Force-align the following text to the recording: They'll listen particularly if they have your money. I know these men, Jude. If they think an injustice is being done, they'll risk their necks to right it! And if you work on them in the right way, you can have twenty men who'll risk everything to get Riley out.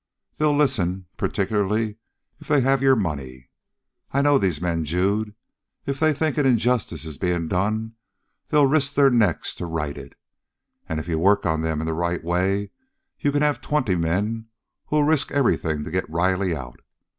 They'll 0.39 0.55
listen 0.55 1.05
particularly 1.15 1.97
if 2.39 2.47
they 2.47 2.61
have 2.61 2.81
your 2.81 2.95
money. 2.95 3.49
I 4.11 4.23
know 4.23 4.39
these 4.39 4.59
men, 4.59 4.83
Jude. 4.83 5.35
If 5.85 5.99
they 5.99 6.11
think 6.11 6.39
an 6.39 6.45
injustice 6.47 7.05
is 7.05 7.19
being 7.19 7.47
done, 7.47 7.93
they'll 8.47 8.65
risk 8.65 8.95
their 8.95 9.11
necks 9.11 9.53
to 9.53 9.67
right 9.67 9.95
it! 9.95 10.17
And 10.89 10.99
if 10.99 11.07
you 11.07 11.19
work 11.19 11.45
on 11.45 11.61
them 11.61 11.81
in 11.81 11.85
the 11.85 11.93
right 11.93 12.23
way, 12.23 12.71
you 13.19 13.31
can 13.31 13.43
have 13.43 13.61
twenty 13.61 13.95
men 13.95 14.47
who'll 14.87 15.03
risk 15.03 15.31
everything 15.31 15.83
to 15.83 15.91
get 15.91 16.09
Riley 16.09 16.55
out. 16.55 16.79